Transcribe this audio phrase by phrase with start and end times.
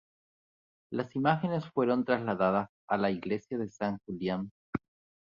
[0.91, 4.49] Las imágenes fueron trasladadas a la iglesia de San Julián.